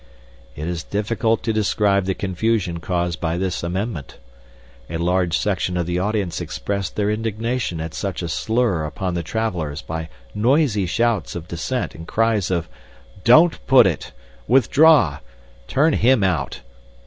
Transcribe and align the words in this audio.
"It 0.55 0.67
is 0.67 0.81
difficult 0.83 1.43
to 1.43 1.53
describe 1.53 2.05
the 2.05 2.15
confusion 2.15 2.79
caused 2.79 3.21
by 3.21 3.37
this 3.37 3.61
amendment. 3.61 4.17
A 4.89 4.97
large 4.97 5.37
section 5.37 5.77
of 5.77 5.85
the 5.85 5.99
audience 5.99 6.41
expressed 6.41 6.95
their 6.95 7.11
indignation 7.11 7.79
at 7.79 7.93
such 7.93 8.23
a 8.23 8.27
slur 8.27 8.83
upon 8.83 9.13
the 9.13 9.21
travelers 9.21 9.83
by 9.83 10.09
noisy 10.33 10.87
shouts 10.87 11.35
of 11.35 11.47
dissent 11.47 11.93
and 11.93 12.07
cries 12.07 12.49
of, 12.49 12.67
'Don't 13.23 13.63
put 13.67 13.85
it!' 13.85 14.11
'Withdraw!' 14.47 15.19
'Turn 15.67 15.93
him 15.93 16.23
out!' 16.23 16.61